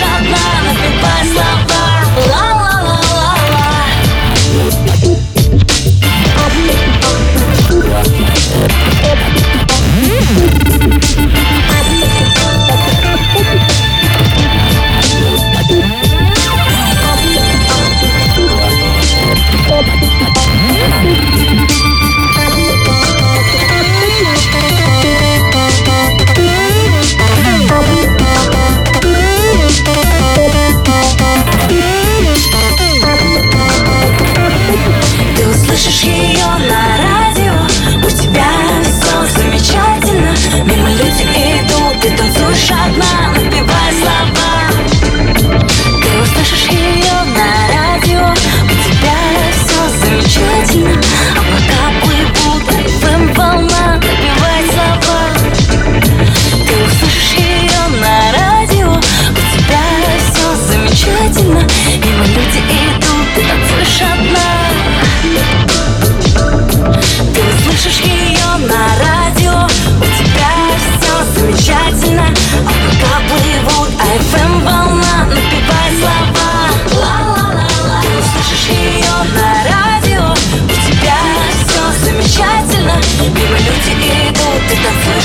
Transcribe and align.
shot 0.00 0.39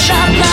shop. 0.05 0.44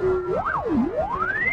Woo! 0.00 1.47